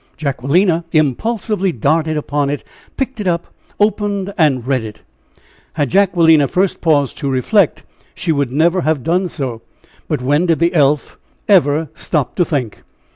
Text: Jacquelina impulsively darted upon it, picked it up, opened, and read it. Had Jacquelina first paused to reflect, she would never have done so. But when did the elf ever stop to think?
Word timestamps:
Jacquelina 0.17 0.83
impulsively 0.93 1.71
darted 1.71 2.17
upon 2.17 2.49
it, 2.49 2.63
picked 2.97 3.19
it 3.19 3.27
up, 3.27 3.53
opened, 3.79 4.33
and 4.35 4.65
read 4.65 4.83
it. 4.83 5.03
Had 5.73 5.91
Jacquelina 5.91 6.47
first 6.47 6.81
paused 6.81 7.19
to 7.19 7.29
reflect, 7.29 7.83
she 8.15 8.31
would 8.31 8.51
never 8.51 8.81
have 8.81 9.03
done 9.03 9.29
so. 9.29 9.61
But 10.07 10.19
when 10.23 10.47
did 10.47 10.57
the 10.57 10.73
elf 10.73 11.19
ever 11.47 11.87
stop 11.93 12.33
to 12.37 12.43
think? 12.43 12.81